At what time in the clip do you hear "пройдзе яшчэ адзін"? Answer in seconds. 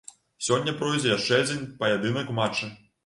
0.79-1.61